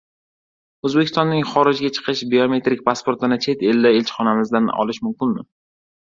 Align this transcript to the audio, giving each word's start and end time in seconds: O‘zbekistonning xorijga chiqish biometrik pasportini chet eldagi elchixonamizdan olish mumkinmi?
O‘zbekistonning 0.87 1.43
xorijga 1.49 1.91
chiqish 1.97 2.23
biometrik 2.31 2.81
pasportini 2.87 3.37
chet 3.43 3.61
eldagi 3.73 3.99
elchixonamizdan 4.05 4.71
olish 4.85 5.01
mumkinmi? 5.09 5.45